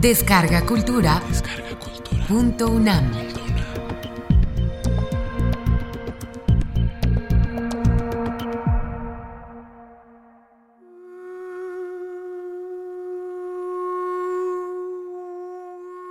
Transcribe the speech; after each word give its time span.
Descarga 0.00 0.64
Cultura. 0.64 1.20
Punto 2.28 2.68
UNAM. 2.68 3.10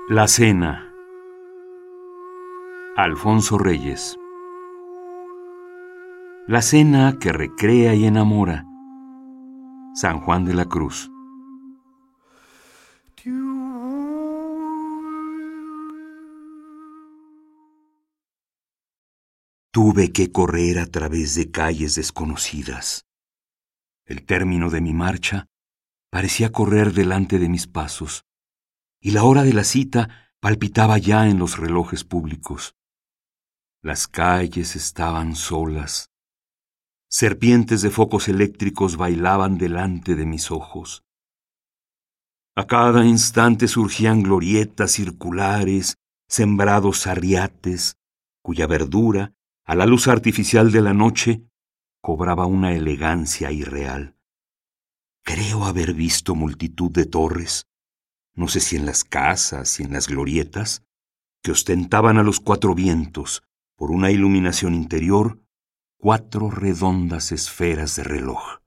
La 0.09 0.27
cena. 0.27 0.91
Alfonso 2.97 3.57
Reyes. 3.57 4.17
La 6.45 6.61
cena 6.61 7.15
que 7.21 7.31
recrea 7.31 7.93
y 7.93 8.05
enamora. 8.05 8.65
San 9.93 10.19
Juan 10.19 10.43
de 10.43 10.55
la 10.55 10.65
Cruz. 10.65 11.09
Tuve 19.77 20.11
que 20.11 20.31
correr 20.31 20.79
a 20.79 20.87
través 20.87 21.35
de 21.35 21.51
calles 21.51 21.93
desconocidas. 21.93 23.05
El 24.07 24.25
término 24.25 24.71
de 24.71 24.81
mi 24.81 24.91
marcha 24.91 25.45
parecía 26.09 26.51
correr 26.51 26.93
delante 26.93 27.37
de 27.37 27.47
mis 27.47 27.67
pasos, 27.67 28.25
y 28.99 29.11
la 29.11 29.23
hora 29.23 29.43
de 29.43 29.53
la 29.53 29.63
cita 29.63 30.31
palpitaba 30.39 30.97
ya 30.97 31.27
en 31.27 31.37
los 31.37 31.59
relojes 31.59 32.03
públicos. 32.03 32.75
Las 33.83 34.07
calles 34.07 34.75
estaban 34.75 35.35
solas. 35.35 36.09
Serpientes 37.07 37.83
de 37.83 37.91
focos 37.91 38.29
eléctricos 38.29 38.97
bailaban 38.97 39.59
delante 39.59 40.15
de 40.15 40.25
mis 40.25 40.49
ojos. 40.49 41.03
A 42.55 42.65
cada 42.65 43.05
instante 43.05 43.67
surgían 43.67 44.23
glorietas 44.23 44.93
circulares, 44.93 45.99
sembrados 46.27 47.05
arriates, 47.05 47.99
cuya 48.41 48.65
verdura 48.65 49.36
a 49.67 49.75
la 49.75 49.85
luz 49.85 50.07
artificial 50.07 50.71
de 50.71 50.81
la 50.81 50.93
noche, 50.93 51.43
cobraba 52.01 52.45
una 52.45 52.73
elegancia 52.73 53.51
irreal. 53.51 54.15
Creo 55.23 55.65
haber 55.65 55.93
visto 55.93 56.35
multitud 56.35 56.89
de 56.89 57.05
torres, 57.05 57.67
no 58.33 58.47
sé 58.47 58.61
si 58.61 58.77
en 58.77 58.85
las 58.85 59.03
casas 59.03 59.81
y 59.81 59.83
en 59.83 59.91
las 59.91 60.07
glorietas, 60.07 60.83
que 61.43 61.51
ostentaban 61.51 62.17
a 62.17 62.23
los 62.23 62.39
cuatro 62.39 62.75
vientos, 62.75 63.43
por 63.75 63.91
una 63.91 64.09
iluminación 64.09 64.73
interior, 64.73 65.43
cuatro 65.97 66.49
redondas 66.49 67.33
esferas 67.33 67.97
de 67.97 68.03
reloj. 68.05 68.61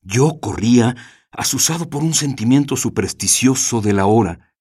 Yo 0.00 0.40
corría 0.40 0.96
asusado 1.30 1.90
por 1.90 2.02
un 2.02 2.14
sentimiento 2.14 2.76
supersticioso 2.78 3.82
de 3.82 3.92
la 3.92 4.06
hora. 4.06 4.54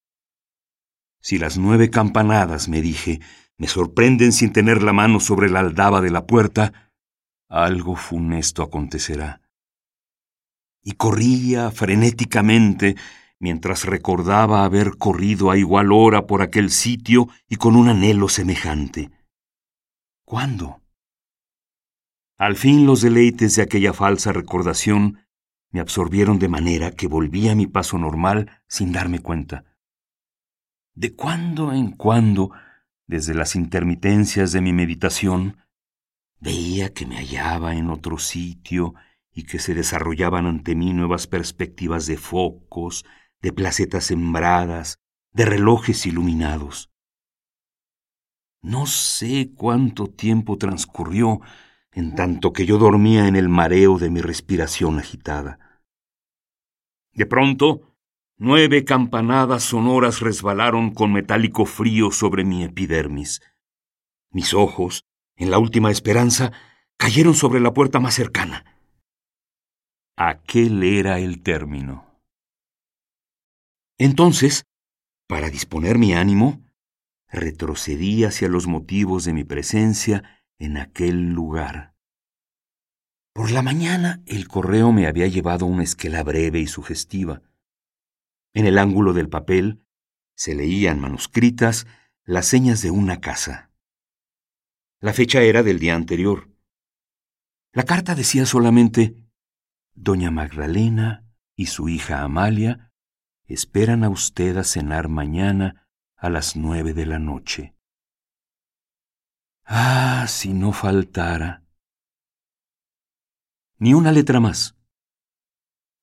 Si 1.22 1.38
las 1.38 1.58
nueve 1.58 1.90
campanadas, 1.90 2.68
me 2.68 2.82
dije, 2.82 3.22
me 3.58 3.68
sorprenden 3.68 4.32
sin 4.32 4.54
tener 4.54 4.84
la 4.84 4.94
mano 4.94 5.20
sobre 5.20 5.50
la 5.50 5.60
aldaba 5.60 6.02
de 6.02 6.12
la 6.12 6.26
puerta, 6.26 6.92
algo 7.50 7.96
funesto 7.96 8.64
acontecerá. 8.64 9.42
Y 10.82 10.94
corría 10.94 11.72
frenéticamente 11.72 12.96
mientras 13.40 13.86
recordaba 13.86 14.64
haber 14.64 14.98
corrido 14.98 15.52
a 15.52 15.58
igual 15.58 15.92
hora 15.92 16.28
por 16.28 16.42
aquel 16.42 16.70
sitio 16.70 17.28
y 17.48 17.58
con 17.58 17.76
un 17.76 17.90
anhelo 17.90 18.30
semejante. 18.30 19.12
¿Cuándo? 20.26 20.82
Al 22.38 22.56
fin 22.56 22.86
los 22.86 23.02
deleites 23.02 23.56
de 23.56 23.62
aquella 23.62 23.94
falsa 23.94 24.32
recordación 24.32 25.20
me 25.72 25.80
absorbieron 25.80 26.40
de 26.40 26.50
manera 26.50 26.92
que 26.92 27.08
volví 27.08 27.50
a 27.50 27.56
mi 27.56 27.68
paso 27.68 27.98
normal 27.98 28.62
sin 28.68 28.92
darme 28.92 29.20
cuenta. 29.20 29.66
De 30.96 31.16
cuando 31.16 31.74
en 31.74 31.92
cuando 31.92 32.52
desde 33.08 33.34
las 33.34 33.56
intermitencias 33.56 34.52
de 34.52 34.62
mi 34.62 34.74
meditación, 34.74 35.58
veía 36.40 36.94
que 36.94 37.06
me 37.06 37.18
hallaba 37.18 37.76
en 37.76 37.90
otro 37.90 38.18
sitio 38.18 38.94
y 39.34 39.44
que 39.44 39.60
se 39.60 39.74
desarrollaban 39.74 40.46
ante 40.46 40.76
mí 40.76 40.94
nuevas 40.94 41.28
perspectivas 41.28 42.06
de 42.06 42.18
focos, 42.18 43.06
de 43.42 43.52
placetas 43.52 44.06
sembradas, 44.06 45.00
de 45.32 45.46
relojes 45.46 46.06
iluminados. 46.06 46.92
No 48.62 48.86
sé 48.86 49.52
cuánto 49.56 50.08
tiempo 50.08 50.58
transcurrió 50.58 51.42
en 51.92 52.16
tanto 52.16 52.54
que 52.54 52.66
yo 52.66 52.78
dormía 52.78 53.28
en 53.28 53.36
el 53.36 53.50
mareo 53.50 53.98
de 53.98 54.10
mi 54.10 54.22
respiración 54.22 55.00
agitada. 55.00 55.60
De 57.14 57.26
pronto, 57.26 57.93
Nueve 58.46 58.84
campanadas 58.84 59.64
sonoras 59.64 60.20
resbalaron 60.20 60.94
con 60.94 61.14
metálico 61.14 61.66
frío 61.66 62.12
sobre 62.12 62.44
mi 62.44 62.66
epidermis. 62.66 63.42
Mis 64.32 64.54
ojos, 64.54 65.06
en 65.38 65.50
la 65.50 65.60
última 65.60 65.92
esperanza, 65.92 66.52
cayeron 66.98 67.36
sobre 67.36 67.62
la 67.62 67.74
puerta 67.74 68.02
más 68.02 68.16
cercana. 68.16 68.66
Aquel 70.18 70.84
era 70.84 71.20
el 71.20 71.42
término. 71.42 72.20
Entonces, 73.98 74.66
para 75.26 75.50
disponer 75.50 75.98
mi 75.98 76.14
ánimo, 76.14 76.70
retrocedí 77.30 78.26
hacia 78.26 78.50
los 78.50 78.68
motivos 78.68 79.24
de 79.24 79.32
mi 79.32 79.46
presencia 79.46 80.44
en 80.60 80.76
aquel 80.76 81.30
lugar. 81.30 81.96
Por 83.34 83.52
la 83.52 83.62
mañana 83.62 84.22
el 84.26 84.50
correo 84.50 84.92
me 84.92 85.08
había 85.08 85.28
llevado 85.28 85.66
una 85.66 85.84
esquela 85.84 86.24
breve 86.24 86.60
y 86.60 86.68
sugestiva. 86.68 87.42
En 88.54 88.68
el 88.68 88.78
ángulo 88.78 89.14
del 89.14 89.30
papel 89.30 89.84
se 90.36 90.56
leían 90.56 91.00
manuscritas 91.00 91.88
las 92.24 92.46
señas 92.46 92.82
de 92.82 92.92
una 92.92 93.20
casa. 93.20 93.72
La 95.00 95.14
fecha 95.14 95.42
era 95.42 95.64
del 95.64 95.80
día 95.80 95.96
anterior. 95.96 96.50
La 97.72 97.84
carta 97.84 98.16
decía 98.16 98.46
solamente, 98.46 99.18
Doña 99.96 100.32
Magdalena 100.32 101.26
y 101.56 101.68
su 101.68 101.90
hija 101.90 102.22
Amalia 102.22 102.92
esperan 103.46 104.04
a 104.04 104.10
usted 104.10 104.58
a 104.58 104.64
cenar 104.64 105.10
mañana 105.10 105.88
a 106.16 106.30
las 106.30 106.56
nueve 106.56 106.94
de 106.94 107.06
la 107.06 107.20
noche. 107.20 107.76
Ah, 109.66 110.26
si 110.28 110.54
no 110.54 110.72
faltara. 110.72 111.64
Ni 113.78 113.94
una 113.94 114.12
letra 114.12 114.40
más. 114.40 114.78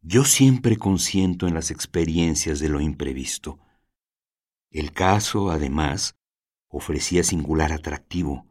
Yo 0.03 0.25
siempre 0.25 0.79
consiento 0.79 1.47
en 1.47 1.53
las 1.53 1.71
experiencias 1.71 2.59
de 2.59 2.71
lo 2.71 2.81
imprevisto. 2.81 3.59
El 4.71 4.93
caso, 4.93 5.51
además, 5.51 6.17
ofrecía 6.69 7.23
singular 7.23 7.73
atractivo. 7.73 8.47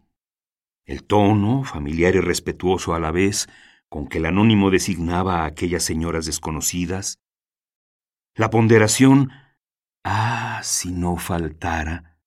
El 0.85 1.03
tono, 1.03 1.63
familiar 1.63 2.15
y 2.15 2.19
respetuoso 2.19 2.93
a 2.93 2.99
la 2.99 3.09
vez, 3.09 3.47
con 3.89 4.07
que 4.07 4.19
el 4.19 4.25
anónimo 4.25 4.69
designaba 4.69 5.41
a 5.41 5.45
aquellas 5.45 5.83
señoras 5.83 6.27
desconocidas. 6.27 7.19
La 8.35 8.51
ponderación, 8.51 9.31
ah, 10.03 10.61
si 10.63 10.91
no 10.91 11.17
faltara, 11.17 12.19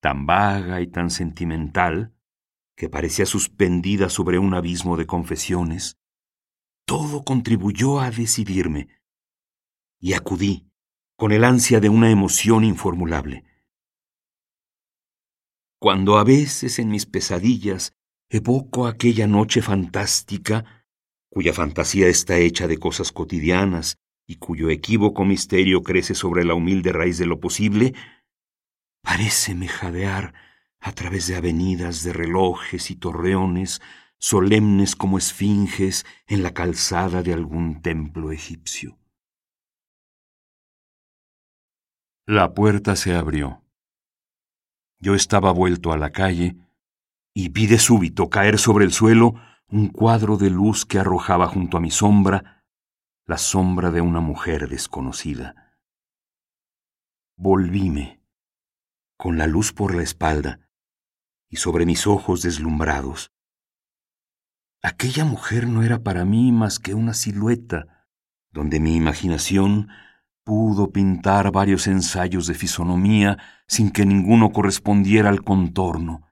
tan 0.00 0.26
vaga 0.26 0.80
y 0.80 0.88
tan 0.88 1.10
sentimental, 1.10 2.12
que 2.76 2.88
parecía 2.88 3.26
suspendida 3.26 4.08
sobre 4.08 4.38
un 4.38 4.54
abismo 4.54 4.96
de 4.96 5.06
confesiones. 5.06 5.97
Todo 6.88 7.22
contribuyó 7.22 8.00
a 8.00 8.10
decidirme. 8.10 8.88
Y 10.00 10.14
acudí, 10.14 10.70
con 11.18 11.32
el 11.32 11.44
ansia 11.44 11.80
de 11.80 11.90
una 11.90 12.10
emoción 12.10 12.64
informulable. 12.64 13.44
Cuando 15.78 16.16
a 16.16 16.24
veces 16.24 16.78
en 16.78 16.88
mis 16.88 17.04
pesadillas 17.04 17.92
evoco 18.30 18.86
aquella 18.86 19.26
noche 19.26 19.60
fantástica, 19.60 20.86
cuya 21.28 21.52
fantasía 21.52 22.08
está 22.08 22.38
hecha 22.38 22.66
de 22.66 22.78
cosas 22.78 23.12
cotidianas 23.12 23.98
y 24.26 24.36
cuyo 24.36 24.70
equívoco 24.70 25.26
misterio 25.26 25.82
crece 25.82 26.14
sobre 26.14 26.42
la 26.42 26.54
humilde 26.54 26.92
raíz 26.92 27.18
de 27.18 27.26
lo 27.26 27.38
posible, 27.38 27.92
paréceme 29.02 29.68
jadear 29.68 30.32
a 30.80 30.92
través 30.92 31.26
de 31.26 31.36
avenidas 31.36 32.02
de 32.02 32.14
relojes 32.14 32.90
y 32.90 32.96
torreones, 32.96 33.82
solemnes 34.18 34.96
como 34.96 35.18
esfinges 35.18 36.04
en 36.26 36.42
la 36.42 36.52
calzada 36.52 37.22
de 37.22 37.32
algún 37.32 37.82
templo 37.82 38.32
egipcio. 38.32 38.98
La 42.26 42.52
puerta 42.52 42.96
se 42.96 43.14
abrió. 43.14 43.64
Yo 45.00 45.14
estaba 45.14 45.52
vuelto 45.52 45.92
a 45.92 45.96
la 45.96 46.10
calle 46.10 46.56
y 47.32 47.48
vi 47.48 47.66
de 47.66 47.78
súbito 47.78 48.28
caer 48.28 48.58
sobre 48.58 48.84
el 48.84 48.92
suelo 48.92 49.34
un 49.68 49.88
cuadro 49.88 50.36
de 50.36 50.50
luz 50.50 50.84
que 50.84 50.98
arrojaba 50.98 51.46
junto 51.46 51.76
a 51.76 51.80
mi 51.80 51.90
sombra 51.90 52.58
la 53.28 53.36
sombra 53.36 53.90
de 53.90 54.00
una 54.00 54.20
mujer 54.20 54.70
desconocida. 54.70 55.76
Volvíme, 57.36 58.22
con 59.18 59.36
la 59.36 59.46
luz 59.46 59.74
por 59.74 59.94
la 59.94 60.02
espalda 60.02 60.70
y 61.50 61.58
sobre 61.58 61.84
mis 61.84 62.06
ojos 62.06 62.40
deslumbrados, 62.40 63.30
Aquella 64.82 65.24
mujer 65.24 65.66
no 65.66 65.82
era 65.82 66.02
para 66.02 66.24
mí 66.24 66.52
más 66.52 66.78
que 66.78 66.94
una 66.94 67.12
silueta, 67.14 68.06
donde 68.52 68.78
mi 68.78 68.94
imaginación 68.94 69.88
pudo 70.44 70.92
pintar 70.92 71.50
varios 71.52 71.86
ensayos 71.86 72.46
de 72.46 72.54
fisonomía 72.54 73.38
sin 73.66 73.90
que 73.90 74.06
ninguno 74.06 74.50
correspondiera 74.50 75.28
al 75.28 75.42
contorno, 75.42 76.28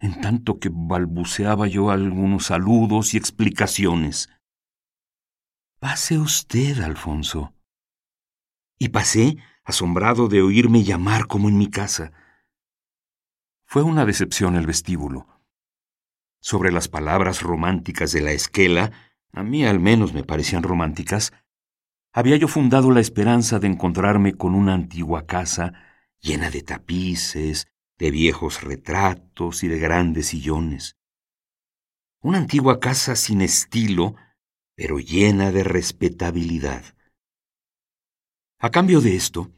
en 0.00 0.20
tanto 0.20 0.58
que 0.58 0.70
balbuceaba 0.72 1.66
yo 1.66 1.90
algunos 1.90 2.46
saludos 2.46 3.14
y 3.14 3.16
explicaciones. 3.16 4.30
Pase 5.80 6.18
usted, 6.18 6.80
Alfonso. 6.80 7.52
Y 8.78 8.88
pasé, 8.88 9.36
asombrado 9.64 10.28
de 10.28 10.40
oírme 10.40 10.84
llamar 10.84 11.26
como 11.26 11.48
en 11.48 11.58
mi 11.58 11.68
casa. 11.68 12.12
Fue 13.64 13.82
una 13.82 14.06
decepción 14.06 14.56
el 14.56 14.66
vestíbulo. 14.66 15.26
Sobre 16.40 16.72
las 16.72 16.88
palabras 16.88 17.42
románticas 17.42 18.12
de 18.12 18.20
la 18.20 18.32
esquela, 18.32 18.92
a 19.32 19.42
mí 19.42 19.64
al 19.64 19.80
menos 19.80 20.12
me 20.12 20.24
parecían 20.24 20.62
románticas, 20.62 21.32
había 22.12 22.36
yo 22.36 22.48
fundado 22.48 22.90
la 22.90 23.00
esperanza 23.00 23.58
de 23.58 23.66
encontrarme 23.66 24.34
con 24.34 24.54
una 24.54 24.74
antigua 24.74 25.26
casa 25.26 25.74
llena 26.20 26.50
de 26.50 26.62
tapices, 26.62 27.68
de 27.98 28.10
viejos 28.10 28.62
retratos 28.62 29.62
y 29.62 29.68
de 29.68 29.78
grandes 29.78 30.28
sillones. 30.28 30.96
Una 32.20 32.38
antigua 32.38 32.80
casa 32.80 33.14
sin 33.16 33.40
estilo, 33.40 34.16
pero 34.74 34.98
llena 34.98 35.52
de 35.52 35.64
respetabilidad. 35.64 36.84
A 38.58 38.70
cambio 38.70 39.00
de 39.00 39.14
esto, 39.14 39.52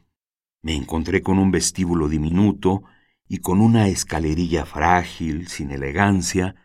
me 0.61 0.75
encontré 0.75 1.21
con 1.21 1.39
un 1.39 1.49
vestíbulo 1.49 2.07
diminuto 2.07 2.83
y 3.27 3.37
con 3.37 3.61
una 3.61 3.87
escalerilla 3.87 4.65
frágil, 4.65 5.47
sin 5.47 5.71
elegancia, 5.71 6.60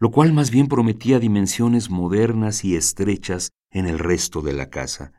lo 0.00 0.10
cual 0.10 0.32
más 0.32 0.50
bien 0.50 0.66
prometía 0.66 1.18
dimensiones 1.18 1.90
modernas 1.90 2.64
y 2.64 2.74
estrechas 2.74 3.50
en 3.70 3.86
el 3.86 3.98
resto 3.98 4.40
de 4.40 4.54
la 4.54 4.70
casa. 4.70 5.12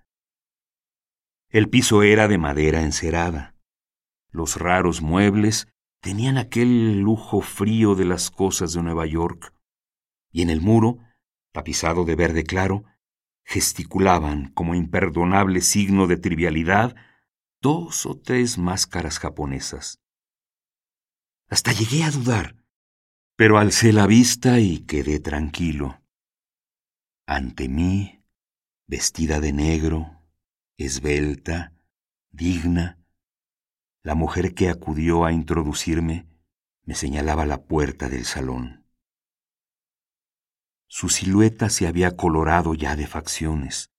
El 1.49 1.69
piso 1.69 2.01
era 2.01 2.27
de 2.27 2.39
madera 2.39 2.81
encerada. 2.81 3.55
Los 4.31 4.57
raros 4.57 5.01
muebles 5.01 5.67
tenían 6.01 6.37
aquel 6.37 6.99
lujo 6.99 7.41
frío 7.41 7.93
de 7.93 8.05
las 8.05 8.31
cosas 8.31 8.73
de 8.73 8.81
Nueva 8.81 9.05
York, 9.05 9.53
y 10.31 10.41
en 10.41 10.49
el 10.49 10.61
muro, 10.61 10.97
tapizado 11.51 12.03
de 12.03 12.15
verde 12.15 12.43
claro, 12.43 12.83
gesticulaban 13.43 14.51
como 14.53 14.73
imperdonable 14.73 15.61
signo 15.61 16.07
de 16.07 16.17
trivialidad 16.17 16.95
dos 17.61 18.07
o 18.07 18.17
tres 18.17 18.57
máscaras 18.57 19.19
japonesas. 19.19 19.99
Hasta 21.49 21.71
llegué 21.71 22.03
a 22.03 22.09
dudar, 22.09 22.60
pero 23.41 23.57
alcé 23.57 23.91
la 23.91 24.05
vista 24.05 24.59
y 24.59 24.81
quedé 24.81 25.19
tranquilo. 25.19 25.99
Ante 27.25 27.69
mí, 27.69 28.23
vestida 28.85 29.39
de 29.39 29.51
negro, 29.51 30.21
esbelta, 30.77 31.73
digna, 32.29 32.99
la 34.03 34.13
mujer 34.13 34.53
que 34.53 34.69
acudió 34.69 35.25
a 35.25 35.31
introducirme 35.31 36.27
me 36.83 36.93
señalaba 36.93 37.47
la 37.47 37.63
puerta 37.63 38.09
del 38.09 38.25
salón. 38.25 38.85
Su 40.85 41.09
silueta 41.09 41.71
se 41.71 41.87
había 41.87 42.15
colorado 42.15 42.75
ya 42.75 42.95
de 42.95 43.07
facciones. 43.07 43.89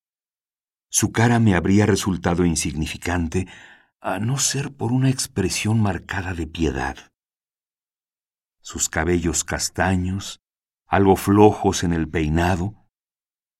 Su 0.88 1.10
cara 1.10 1.40
me 1.40 1.56
habría 1.56 1.84
resultado 1.84 2.44
insignificante 2.44 3.48
a 4.00 4.20
no 4.20 4.38
ser 4.38 4.72
por 4.72 4.92
una 4.92 5.10
expresión 5.10 5.80
marcada 5.80 6.32
de 6.32 6.46
piedad. 6.46 7.11
Sus 8.62 8.88
cabellos 8.88 9.44
castaños, 9.44 10.40
algo 10.86 11.16
flojos 11.16 11.82
en 11.82 11.92
el 11.92 12.08
peinado, 12.08 12.74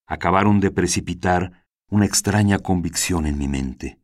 acabaron 0.07 0.61
de 0.61 0.71
precipitar 0.71 1.67
una 1.89 2.07
extraña 2.07 2.61
convicción 2.61 3.27
en 3.27 3.37
mi 3.37 3.49
mente. 3.49 4.01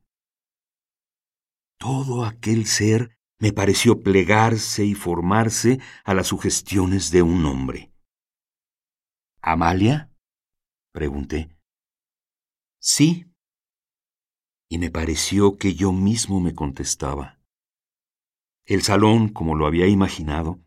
Todo 1.78 2.24
aquel 2.24 2.66
ser 2.66 3.16
me 3.38 3.52
pareció 3.52 4.02
plegarse 4.02 4.84
y 4.84 4.94
formarse 4.94 5.78
a 6.04 6.14
las 6.14 6.26
sugestiones 6.26 7.12
de 7.12 7.22
un 7.22 7.46
hombre. 7.46 7.92
¿Amalia? 9.40 10.10
pregunté. 10.92 11.48
Sí. 12.80 13.30
Y 14.68 14.78
me 14.78 14.90
pareció 14.90 15.56
que 15.56 15.74
yo 15.74 15.92
mismo 15.92 16.40
me 16.40 16.54
contestaba. 16.54 17.38
El 18.66 18.82
salón, 18.82 19.28
como 19.28 19.54
lo 19.54 19.66
había 19.66 19.86
imaginado, 19.86 20.60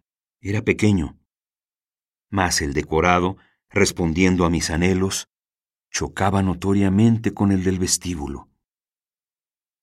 era 0.49 0.63
pequeño, 0.63 1.19
mas 2.29 2.61
el 2.61 2.73
decorado, 2.73 3.37
respondiendo 3.69 4.45
a 4.45 4.49
mis 4.49 4.69
anhelos, 4.69 5.29
chocaba 5.91 6.41
notoriamente 6.41 7.33
con 7.33 7.51
el 7.51 7.63
del 7.63 7.77
vestíbulo. 7.77 8.49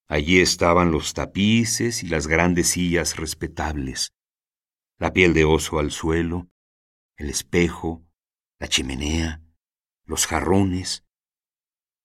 Allí 0.08 0.40
estaban 0.40 0.90
los 0.90 1.14
tapices 1.14 2.02
y 2.02 2.08
las 2.08 2.26
grandes 2.26 2.69
sillas 2.69 3.16
respetables, 3.16 4.14
la 4.99 5.12
piel 5.12 5.34
de 5.34 5.44
oso 5.44 5.78
al 5.78 5.90
suelo, 5.90 6.49
el 7.16 7.31
espejo, 7.31 8.04
la 8.58 8.69
chimenea, 8.69 9.43
los 10.04 10.26
jarrones, 10.26 11.04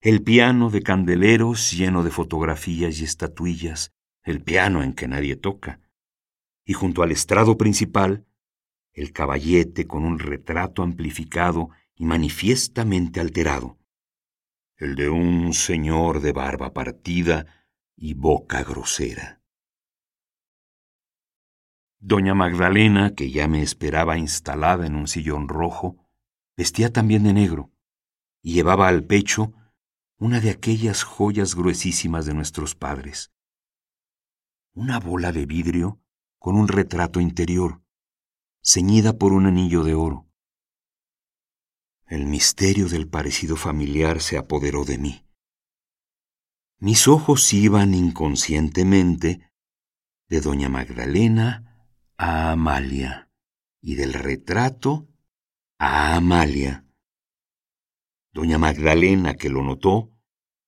el 0.02 0.22
piano 0.22 0.70
de 0.70 0.84
candeleros 0.84 1.72
lleno 1.72 2.04
de 2.04 2.12
fotografías 2.12 3.00
y 3.00 3.06
estatuillas, 3.06 3.94
el 4.24 4.44
piano 4.44 4.84
en 4.84 4.94
que 4.94 5.08
nadie 5.08 5.38
toca, 5.38 5.80
y 6.66 6.74
junto 6.74 7.04
al 7.04 7.12
estrado 7.12 7.58
principal, 7.58 8.28
el 8.94 9.12
caballete 9.12 9.88
con 9.88 10.06
un 10.06 10.20
retrato 10.20 10.84
amplificado 10.84 11.70
y 11.96 12.06
manifiestamente 12.06 13.20
alterado, 13.20 13.78
el 14.78 14.96
de 14.96 15.10
un 15.10 15.54
señor 15.54 16.22
de 16.22 16.32
barba 16.32 16.74
partida, 16.74 17.46
y 17.96 18.16
boca 18.16 18.64
grosera. 18.64 19.42
Doña 22.00 22.34
Magdalena, 22.34 23.14
que 23.16 23.32
ya 23.32 23.48
me 23.48 23.62
esperaba 23.62 24.18
instalada 24.18 24.86
en 24.86 24.96
un 24.96 25.08
sillón 25.08 25.48
rojo, 25.48 25.96
vestía 26.58 26.92
también 26.92 27.24
de 27.24 27.34
negro 27.34 27.72
y 28.42 28.54
llevaba 28.54 28.90
al 28.90 29.06
pecho 29.06 29.54
una 30.18 30.42
de 30.42 30.50
aquellas 30.50 31.04
joyas 31.04 31.56
gruesísimas 31.56 32.26
de 32.26 32.34
nuestros 32.34 32.76
padres. 32.76 33.32
Una 34.74 35.00
bola 35.00 35.32
de 35.32 35.46
vidrio 35.46 36.02
con 36.40 36.58
un 36.58 36.68
retrato 36.68 37.22
interior, 37.22 37.83
ceñida 38.64 39.14
por 39.14 39.34
un 39.34 39.46
anillo 39.46 39.84
de 39.84 39.94
oro. 39.94 40.30
El 42.08 42.26
misterio 42.26 42.88
del 42.88 43.10
parecido 43.10 43.58
familiar 43.58 44.22
se 44.22 44.38
apoderó 44.38 44.86
de 44.86 44.98
mí. 44.98 45.26
Mis 46.80 47.08
ojos 47.08 47.52
iban 47.54 47.94
inconscientemente 47.94 49.50
de 50.30 50.42
doña 50.42 50.70
Magdalena 50.70 51.88
a 52.18 52.52
Amalia 52.52 53.30
y 53.82 53.96
del 53.96 54.14
retrato 54.14 55.10
a 55.78 56.16
Amalia. 56.16 56.86
Doña 58.32 58.58
Magdalena, 58.58 59.36
que 59.36 59.50
lo 59.50 59.62
notó, 59.62 60.12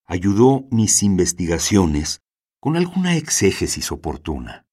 ayudó 0.06 0.68
mis 0.70 1.02
investigaciones 1.02 2.22
con 2.60 2.76
alguna 2.76 3.16
exégesis 3.16 3.92
oportuna. 3.92 4.65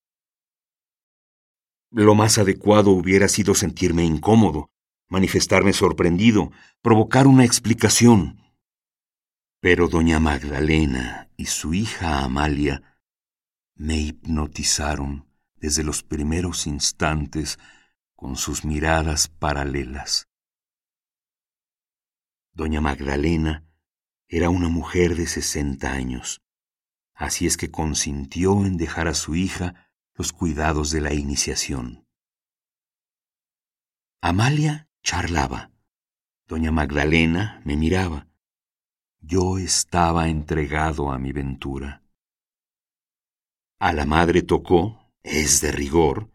Lo 1.94 2.14
más 2.14 2.38
adecuado 2.38 2.90
hubiera 2.90 3.28
sido 3.28 3.54
sentirme 3.54 4.02
incómodo, 4.02 4.70
manifestarme 5.10 5.74
sorprendido, 5.74 6.50
provocar 6.80 7.26
una 7.26 7.44
explicación. 7.44 8.40
Pero 9.60 9.88
doña 9.88 10.18
Magdalena 10.18 11.28
y 11.36 11.46
su 11.46 11.74
hija 11.74 12.24
Amalia 12.24 12.98
me 13.74 13.98
hipnotizaron 13.98 15.26
desde 15.56 15.84
los 15.84 16.02
primeros 16.02 16.66
instantes 16.66 17.58
con 18.16 18.36
sus 18.36 18.64
miradas 18.64 19.28
paralelas. 19.28 20.28
Doña 22.54 22.80
Magdalena 22.80 23.66
era 24.28 24.48
una 24.48 24.70
mujer 24.70 25.14
de 25.14 25.26
sesenta 25.26 25.92
años, 25.92 26.40
así 27.12 27.46
es 27.46 27.58
que 27.58 27.70
consintió 27.70 28.64
en 28.64 28.78
dejar 28.78 29.08
a 29.08 29.14
su 29.14 29.34
hija 29.34 29.81
los 30.14 30.32
cuidados 30.32 30.90
de 30.90 31.00
la 31.00 31.14
iniciación. 31.14 32.06
Amalia 34.20 34.88
charlaba. 35.02 35.70
Doña 36.46 36.70
Magdalena 36.70 37.60
me 37.64 37.76
miraba. 37.76 38.28
Yo 39.20 39.58
estaba 39.58 40.28
entregado 40.28 41.10
a 41.10 41.18
mi 41.18 41.32
ventura. 41.32 42.02
A 43.80 43.92
la 43.92 44.04
madre 44.04 44.42
tocó, 44.42 45.10
es 45.22 45.60
de 45.60 45.72
rigor, 45.72 46.30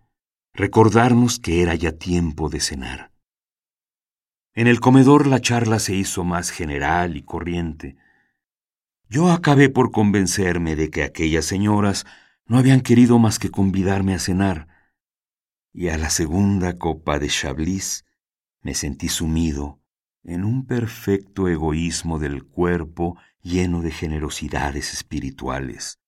recordarnos 0.53 1.39
que 1.39 1.62
era 1.62 1.75
ya 1.75 1.91
tiempo 1.91 2.50
de 2.50 2.60
cenar. 2.60 3.12
En 4.53 4.67
el 4.67 4.79
comedor 4.79 5.27
la 5.27 5.39
charla 5.39 5.79
se 5.79 5.93
hizo 5.93 6.24
más 6.24 6.50
general 6.50 7.15
y 7.15 7.22
corriente. 7.22 7.96
Yo 9.07 9.31
acabé 9.31 9.69
por 9.69 9.91
convencerme 9.91 10.75
de 10.75 10.89
que 10.89 11.03
aquellas 11.03 11.46
señoras 11.46 12.05
no 12.48 12.58
habían 12.58 12.82
querido 12.82 13.20
más 13.20 13.39
que 13.39 13.51
convidarme 13.51 14.13
a 14.13 14.20
cenar, 14.20 14.68
y 15.74 15.89
a 15.89 15.98
la 15.98 16.10
segunda 16.10 16.77
copa 16.77 17.20
de 17.20 17.27
Chablis 17.27 18.06
me 18.62 18.74
sentí 18.74 19.10
sumido 19.10 19.80
en 20.24 20.44
un 20.44 20.66
perfecto 20.66 21.48
egoísmo 21.48 22.20
del 22.20 22.44
cuerpo 22.44 23.18
lleno 23.42 23.82
de 23.82 23.92
generosidades 23.92 24.94
espirituales. 24.94 26.00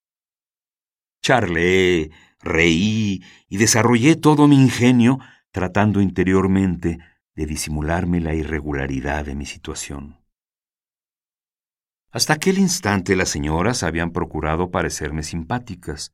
Charlé, 1.21 2.11
reí 2.41 3.23
y 3.47 3.57
desarrollé 3.57 4.15
todo 4.15 4.47
mi 4.47 4.55
ingenio 4.55 5.19
tratando 5.51 6.01
interiormente 6.01 6.99
de 7.35 7.45
disimularme 7.45 8.19
la 8.19 8.33
irregularidad 8.33 9.25
de 9.25 9.35
mi 9.35 9.45
situación. 9.45 10.19
Hasta 12.11 12.33
aquel 12.33 12.57
instante 12.57 13.15
las 13.15 13.29
señoras 13.29 13.83
habían 13.83 14.11
procurado 14.11 14.71
parecerme 14.71 15.23
simpáticas. 15.23 16.11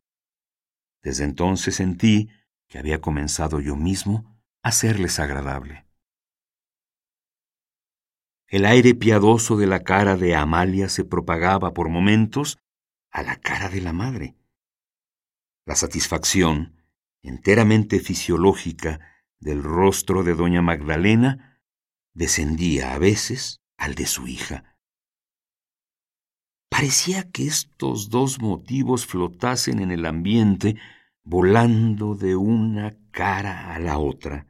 Desde 1.06 1.24
entonces 1.24 1.76
sentí 1.76 2.30
que 2.68 2.80
había 2.80 3.00
comenzado 3.00 3.60
yo 3.60 3.76
mismo 3.76 4.42
a 4.64 4.72
serles 4.72 5.20
agradable. 5.20 5.86
El 8.48 8.66
aire 8.66 8.96
piadoso 8.96 9.56
de 9.56 9.68
la 9.68 9.84
cara 9.84 10.18
de 10.18 10.36
Amalia 10.36 10.90
se 10.90 11.04
propagaba 11.06 11.76
por 11.76 11.90
momentos 11.90 12.58
a 13.12 13.22
la 13.22 13.36
cara 13.36 13.70
de 13.70 13.82
la 13.82 13.94
madre. 13.94 14.36
La 15.68 15.76
satisfacción, 15.76 16.76
enteramente 17.22 18.00
fisiológica, 18.00 19.00
del 19.40 19.62
rostro 19.62 20.24
de 20.24 20.34
doña 20.34 20.64
Magdalena 20.64 21.62
descendía 22.16 22.96
a 22.96 22.98
veces 22.98 23.62
al 23.78 23.94
de 23.94 24.08
su 24.08 24.26
hija. 24.26 24.75
Parecía 26.78 27.32
que 27.32 27.48
estos 27.48 28.10
dos 28.10 28.42
motivos 28.42 29.06
flotasen 29.06 29.80
en 29.80 29.92
el 29.92 30.06
ambiente, 30.06 30.76
volando 31.24 32.16
de 32.16 32.36
una 32.36 32.98
cara 33.12 33.74
a 33.74 33.80
la 33.80 33.98
otra. 33.98 34.46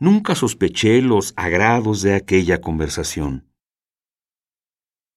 Nunca 0.00 0.34
sospeché 0.34 1.00
los 1.00 1.32
agrados 1.36 2.02
de 2.02 2.16
aquella 2.16 2.60
conversación. 2.60 3.48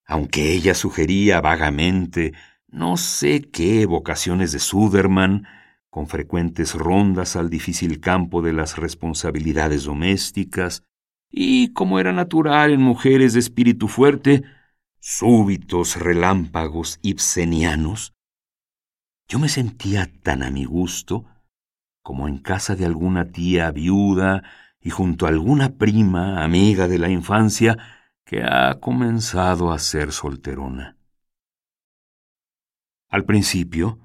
Aunque 0.06 0.54
ella 0.54 0.76
sugería 0.76 1.42
vagamente 1.42 2.34
no 2.68 2.98
sé 2.98 3.42
qué 3.42 3.82
evocaciones 3.82 4.52
de 4.52 4.60
Suderman, 4.60 5.48
con 5.90 6.06
frecuentes 6.06 6.76
rondas 6.76 7.36
al 7.36 7.50
difícil 7.50 8.00
campo 8.00 8.44
de 8.44 8.54
las 8.54 8.78
responsabilidades 8.78 9.86
domésticas, 9.86 10.84
y, 11.36 11.74
como 11.74 12.00
era 12.00 12.14
natural 12.14 12.72
en 12.72 12.82
mujeres 12.82 13.34
de 13.34 13.40
espíritu 13.40 13.88
fuerte, 13.88 14.44
súbitos 15.00 16.00
relámpagos 16.00 17.00
ibsenianos, 17.02 18.14
yo 19.28 19.40
me 19.40 19.50
sentía 19.50 20.12
tan 20.22 20.44
a 20.44 20.52
mi 20.52 20.66
gusto 20.66 21.26
como 22.04 22.28
en 22.28 22.38
casa 22.38 22.76
de 22.76 22.86
alguna 22.86 23.32
tía 23.32 23.72
viuda 23.72 24.44
y 24.80 24.92
junto 24.92 25.26
a 25.26 25.30
alguna 25.30 25.76
prima, 25.78 26.44
amiga 26.44 26.88
de 26.88 27.00
la 27.00 27.10
infancia, 27.10 27.80
que 28.26 28.44
ha 28.44 28.80
comenzado 28.80 29.72
a 29.72 29.80
ser 29.80 30.12
solterona. 30.12 30.98
Al 33.10 33.26
principio, 33.26 33.98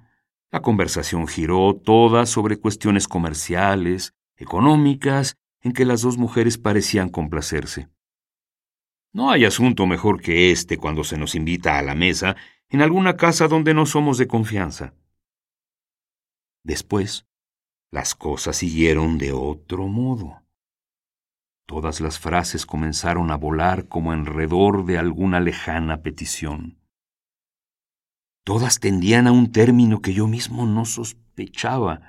la 0.50 0.62
conversación 0.62 1.28
giró 1.28 1.74
toda 1.74 2.24
sobre 2.24 2.58
cuestiones 2.58 3.06
comerciales, 3.06 4.14
económicas, 4.36 5.36
en 5.62 5.72
que 5.72 5.84
las 5.84 6.02
dos 6.02 6.18
mujeres 6.18 6.58
parecían 6.58 7.08
complacerse. 7.08 7.88
No 9.12 9.30
hay 9.30 9.44
asunto 9.44 9.86
mejor 9.86 10.20
que 10.20 10.50
este 10.52 10.76
cuando 10.76 11.02
se 11.04 11.16
nos 11.16 11.34
invita 11.34 11.78
a 11.78 11.82
la 11.82 11.94
mesa 11.94 12.36
en 12.68 12.82
alguna 12.82 13.16
casa 13.16 13.48
donde 13.48 13.74
no 13.74 13.86
somos 13.86 14.18
de 14.18 14.28
confianza. 14.28 14.94
Después, 16.62 17.26
las 17.90 18.14
cosas 18.14 18.56
siguieron 18.58 19.16
de 19.16 19.32
otro 19.32 19.86
modo. 19.88 20.42
Todas 21.66 22.00
las 22.00 22.18
frases 22.18 22.66
comenzaron 22.66 23.30
a 23.30 23.36
volar 23.36 23.88
como 23.88 24.12
enredor 24.12 24.84
de 24.84 24.98
alguna 24.98 25.40
lejana 25.40 26.02
petición. 26.02 26.78
Todas 28.44 28.80
tendían 28.80 29.26
a 29.26 29.32
un 29.32 29.52
término 29.52 30.00
que 30.00 30.14
yo 30.14 30.26
mismo 30.26 30.66
no 30.66 30.84
sospechaba. 30.84 32.00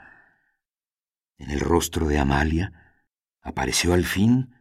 En 1.38 1.52
el 1.52 1.60
rostro 1.60 2.08
de 2.08 2.20
Amalia 2.20 2.89
apareció 3.42 3.94
al 3.94 4.06
fin 4.06 4.56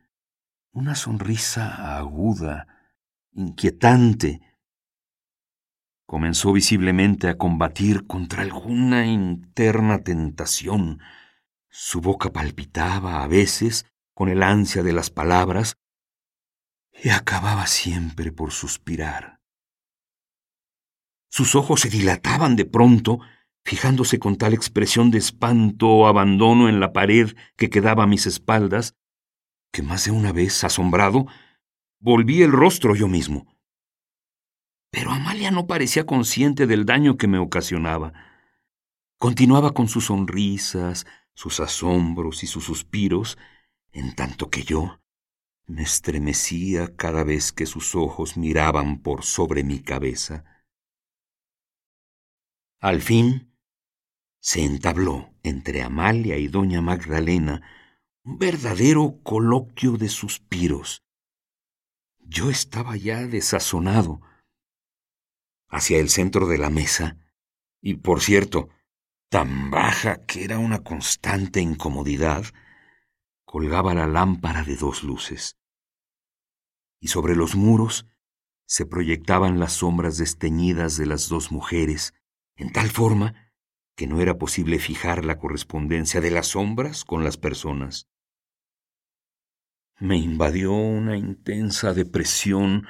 una 0.73 0.95
sonrisa 0.95 1.97
aguda, 1.99 2.67
inquietante. 3.33 4.41
Comenzó 6.07 6.53
visiblemente 6.53 7.29
a 7.29 7.37
combatir 7.37 8.07
contra 8.07 8.43
alguna 8.43 9.07
interna 9.07 9.99
tentación. 10.03 11.01
Su 11.69 12.01
boca 12.01 12.31
palpitaba 12.33 13.23
a 13.23 13.27
veces 13.27 13.87
con 14.15 14.29
el 14.29 14.43
ansia 14.43 14.83
de 14.83 14.93
las 14.93 15.11
palabras, 15.11 15.77
y 16.93 17.11
acababa 17.11 17.67
siempre 17.67 18.33
por 18.33 18.51
suspirar. 18.51 19.41
Sus 21.29 21.55
ojos 21.55 21.83
se 21.83 21.89
dilataban 21.89 22.57
de 22.57 22.65
pronto, 22.65 23.21
fijándose 23.69 24.19
con 24.19 24.37
tal 24.37 24.55
expresión 24.55 25.11
de 25.11 25.19
espanto 25.19 25.89
o 25.89 26.07
abandono 26.07 26.71
en 26.71 26.81
la 26.81 26.95
pared 26.95 27.37
que 27.55 27.69
quedaba 27.69 28.05
a 28.05 28.07
mis 28.07 28.25
espaldas, 28.25 28.97
que 29.71 29.83
más 29.83 30.07
de 30.07 30.11
una 30.11 30.33
vez, 30.33 30.65
asombrado, 30.65 31.27
volví 32.01 32.41
el 32.41 32.51
rostro 32.51 32.97
yo 32.97 33.09
mismo. 33.09 33.47
Pero 34.91 35.11
Amalia 35.11 35.51
no 35.51 35.67
parecía 35.67 36.07
consciente 36.07 36.67
del 36.67 36.87
daño 36.87 37.19
que 37.19 37.27
me 37.27 37.37
ocasionaba. 37.37 38.15
Continuaba 39.19 39.75
con 39.75 39.87
sus 39.89 40.07
sonrisas, 40.07 41.05
sus 41.35 41.61
asombros 41.61 42.43
y 42.45 42.47
sus 42.47 42.65
suspiros, 42.65 43.37
en 43.93 44.15
tanto 44.15 44.49
que 44.49 44.63
yo 44.63 44.99
me 45.67 45.83
estremecía 45.83 46.97
cada 46.97 47.23
vez 47.23 47.53
que 47.53 47.67
sus 47.67 47.95
ojos 47.95 48.39
miraban 48.39 49.03
por 49.03 49.25
sobre 49.25 49.63
mi 49.63 49.81
cabeza. 49.81 50.47
Al 52.81 53.03
fin 53.03 53.48
se 54.41 54.65
entabló 54.65 55.35
entre 55.43 55.83
Amalia 55.83 56.37
y 56.37 56.49
doña 56.49 56.81
Magdalena 56.81 57.63
un 58.25 58.39
verdadero 58.39 59.21
coloquio 59.23 59.97
de 59.97 60.09
suspiros. 60.09 61.03
Yo 62.19 62.51
estaba 62.51 62.97
ya 62.97 63.27
desazonado. 63.27 64.21
Hacia 65.71 65.99
el 65.99 66.09
centro 66.09 66.47
de 66.47 66.59
la 66.59 66.71
mesa, 66.71 67.19
y 67.81 67.95
por 67.95 68.21
cierto, 68.21 68.69
tan 69.29 69.71
baja 69.71 70.25
que 70.25 70.45
era 70.45 70.59
una 70.59 70.83
constante 70.83 71.61
incomodidad, 71.61 72.45
colgaba 73.45 73.95
la 73.95 74.07
lámpara 74.07 74.63
de 74.63 74.77
dos 74.77 75.03
luces. 75.03 75.59
Y 77.01 77.09
sobre 77.09 77.37
los 77.37 77.55
muros 77.55 78.07
se 78.67 78.85
proyectaban 78.85 79.59
las 79.59 79.75
sombras 79.75 80.19
desteñidas 80.19 80.97
de 80.97 81.07
las 81.07 81.29
dos 81.29 81.51
mujeres, 81.51 82.15
en 82.57 82.73
tal 82.73 82.91
forma 82.91 83.48
que 83.99 84.07
no 84.07 84.21
era 84.21 84.39
posible 84.39 84.79
fijar 84.79 85.25
la 85.25 85.41
correspondencia 85.41 86.21
de 86.21 86.31
las 86.31 86.47
sombras 86.47 87.05
con 87.05 87.25
las 87.25 87.37
personas. 87.37 88.09
Me 89.99 90.17
invadió 90.17 90.73
una 90.73 91.17
intensa 91.17 91.93
depresión 91.95 92.87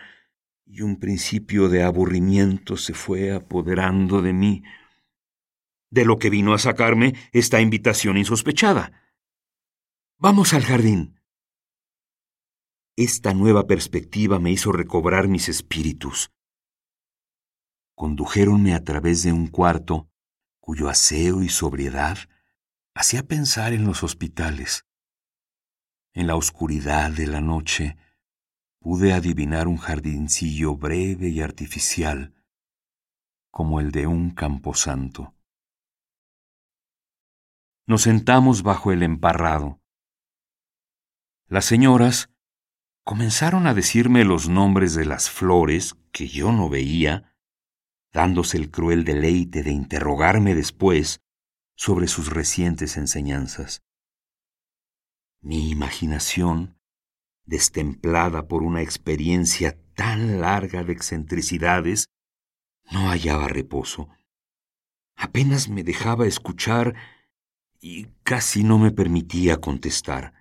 y 0.67 0.83
un 0.83 0.99
principio 0.99 1.71
de 1.71 1.83
aburrimiento 1.83 2.77
se 2.77 2.93
fue 2.93 3.33
apoderando 3.33 4.21
de 4.21 4.35
mí, 4.35 4.63
de 5.89 6.05
lo 6.05 6.19
que 6.19 6.29
vino 6.29 6.53
a 6.53 6.59
sacarme 6.59 7.15
esta 7.33 7.63
invitación 7.63 8.19
insospechada. 8.19 8.93
Vamos 10.19 10.53
al 10.53 10.63
jardín. 10.63 11.23
Esta 12.97 13.33
nueva 13.33 13.67
perspectiva 13.67 14.39
me 14.39 14.51
hizo 14.51 14.73
recobrar 14.73 15.27
mis 15.27 15.49
espíritus. 15.49 16.31
Condujéronme 17.95 18.75
a 18.75 18.85
través 18.85 19.23
de 19.23 19.33
un 19.33 19.47
cuarto 19.47 20.11
cuyo 20.69 20.91
aseo 20.91 21.43
y 21.43 21.49
sobriedad 21.49 22.19
hacía 22.95 23.23
pensar 23.23 23.73
en 23.73 23.87
los 23.87 24.03
hospitales. 24.03 24.85
En 26.13 26.27
la 26.27 26.37
oscuridad 26.37 27.11
de 27.11 27.27
la 27.27 27.41
noche 27.41 27.97
pude 28.79 29.15
adivinar 29.15 29.67
un 29.67 29.79
jardincillo 29.79 30.77
breve 30.77 31.31
y 31.31 31.41
artificial, 31.41 32.35
como 33.51 33.81
el 33.81 33.93
de 33.93 34.09
un 34.09 34.33
camposanto. 34.33 35.35
Nos 37.87 38.03
sentamos 38.03 38.63
bajo 38.63 38.93
el 38.93 39.03
emparrado. 39.03 39.81
Las 41.47 41.65
señoras 41.65 42.29
comenzaron 43.05 43.67
a 43.67 43.73
decirme 43.73 44.23
los 44.27 44.51
nombres 44.51 44.95
de 44.95 45.07
las 45.07 45.31
flores 45.31 45.97
que 46.13 46.29
yo 46.29 46.53
no 46.53 46.69
veía, 46.69 47.28
dándose 48.13 48.57
el 48.57 48.71
cruel 48.71 49.05
deleite 49.05 49.63
de 49.63 49.71
interrogarme 49.71 50.55
después 50.55 51.21
sobre 51.77 52.09
sus 52.09 52.31
recientes 52.31 52.97
enseñanzas. 52.97 53.83
Mi 55.41 55.71
imaginación, 55.71 56.79
destemplada 57.45 58.49
por 58.49 58.63
una 58.63 58.83
experiencia 58.83 59.79
tan 59.95 60.41
larga 60.41 60.83
de 60.85 60.93
excentricidades, 60.93 62.09
no 62.91 63.09
hallaba 63.09 63.49
reposo. 63.49 64.09
Apenas 65.17 65.69
me 65.69 65.85
dejaba 65.85 66.27
escuchar 66.27 66.95
y 67.81 68.07
casi 68.23 68.65
no 68.65 68.79
me 68.79 68.91
permitía 68.91 69.61
contestar. 69.61 70.35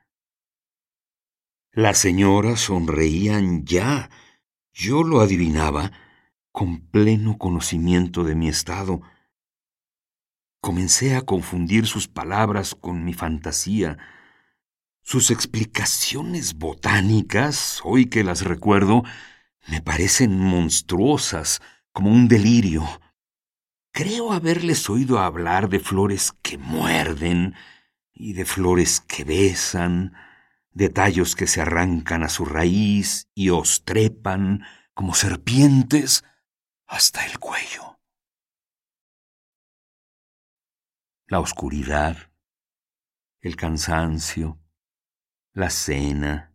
Las 1.71 1.99
señoras 1.99 2.61
sonreían 2.61 3.65
ya 3.65 4.09
Yo 4.73 5.03
lo 5.03 5.21
adivinaba 5.21 5.91
con 6.57 6.79
pleno 6.79 7.37
conocimiento 7.37 8.23
de 8.23 8.33
mi 8.33 8.47
estado. 8.47 9.03
Comencé 10.59 11.15
a 11.15 11.21
confundir 11.21 11.85
sus 11.85 12.07
palabras 12.07 12.73
con 12.73 13.05
mi 13.05 13.13
fantasía. 13.13 13.99
Sus 15.03 15.29
explicaciones 15.29 16.55
botánicas, 16.55 17.79
hoy 17.83 18.07
que 18.07 18.23
las 18.23 18.41
recuerdo, 18.41 19.03
me 19.67 19.83
parecen 19.83 20.39
monstruosas, 20.39 21.61
como 21.91 22.09
un 22.09 22.27
delirio. 22.27 22.83
Creo 23.91 24.31
haberles 24.31 24.89
oído 24.89 25.19
hablar 25.19 25.69
de 25.69 25.79
flores 25.79 26.33
que 26.41 26.57
muerden 26.57 27.53
y 28.15 28.33
de 28.33 28.45
flores 28.45 28.99
que 28.99 29.23
besan, 29.23 30.15
de 30.71 30.89
tallos 30.89 31.35
que 31.35 31.45
se 31.45 31.61
arrancan 31.61 32.23
a 32.23 32.29
su 32.29 32.45
raíz 32.45 33.29
y 33.35 33.51
os 33.51 33.85
trepan 33.85 34.63
como 34.95 35.13
serpientes 35.13 36.23
hasta 36.87 37.25
el 37.25 37.37
cuello. 37.37 37.99
La 41.27 41.39
oscuridad, 41.39 42.17
el 43.41 43.55
cansancio, 43.57 44.59
la 45.53 45.69
cena, 45.69 46.53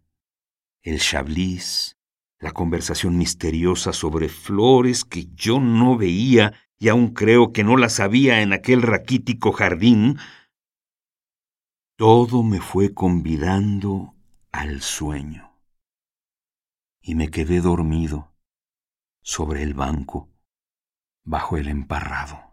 el 0.83 0.99
chablis, 0.99 1.99
la 2.39 2.53
conversación 2.53 3.19
misteriosa 3.19 3.93
sobre 3.93 4.29
flores 4.29 5.05
que 5.05 5.27
yo 5.35 5.61
no 5.61 5.97
veía 5.97 6.55
y 6.79 6.89
aún 6.89 7.13
creo 7.13 7.53
que 7.53 7.63
no 7.63 7.77
las 7.77 8.01
había 8.01 8.41
en 8.41 8.53
aquel 8.53 8.83
raquítico 8.83 9.53
jardín, 9.53 10.19
todo 11.97 12.43
me 12.43 12.61
fue 12.61 12.95
convidando 12.95 14.17
al 14.51 14.81
sueño. 14.81 15.61
Y 17.01 17.15
me 17.15 17.29
quedé 17.29 17.61
dormido 17.61 18.32
sobre 19.23 19.63
el 19.63 19.75
banco, 19.75 20.29
bajo 21.25 21.57
el 21.57 21.69
emparrado. 21.69 22.53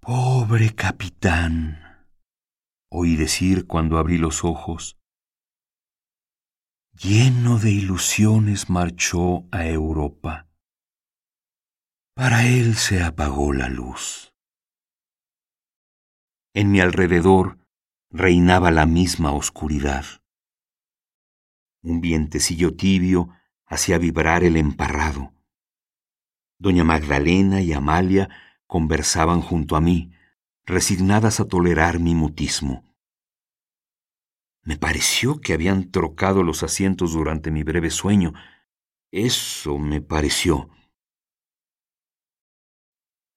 Pobre 0.00 0.74
capitán, 0.74 2.06
oí 2.90 3.16
decir 3.16 3.66
cuando 3.66 3.98
abrí 3.98 4.18
los 4.18 4.44
ojos. 4.44 4.98
Lleno 6.92 7.58
de 7.58 7.70
ilusiones 7.70 8.70
marchó 8.70 9.46
a 9.52 9.66
Europa. 9.66 10.48
Para 12.14 12.46
él 12.46 12.76
se 12.76 13.02
apagó 13.02 13.52
la 13.52 13.68
luz. 13.68 14.32
En 16.54 16.70
mi 16.70 16.80
alrededor 16.80 17.58
reinaba 18.10 18.70
la 18.70 18.86
misma 18.86 19.32
oscuridad. 19.32 20.04
Un 21.86 22.00
vientecillo 22.00 22.74
tibio 22.74 23.28
hacía 23.64 23.96
vibrar 23.98 24.42
el 24.42 24.56
emparrado. 24.56 25.32
Doña 26.58 26.82
Magdalena 26.82 27.62
y 27.62 27.72
Amalia 27.72 28.28
conversaban 28.66 29.40
junto 29.40 29.76
a 29.76 29.80
mí, 29.80 30.10
resignadas 30.64 31.38
a 31.38 31.44
tolerar 31.44 32.00
mi 32.00 32.16
mutismo. 32.16 32.92
Me 34.64 34.76
pareció 34.76 35.40
que 35.40 35.52
habían 35.52 35.92
trocado 35.92 36.42
los 36.42 36.64
asientos 36.64 37.12
durante 37.12 37.52
mi 37.52 37.62
breve 37.62 37.90
sueño. 37.90 38.32
Eso 39.12 39.78
me 39.78 40.00
pareció. 40.00 40.68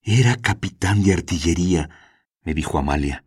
Era 0.01 0.38
capitán 0.38 1.03
de 1.03 1.13
artillería, 1.13 1.91
me 2.41 2.56
dijo 2.56 2.79
Amalia. 2.79 3.24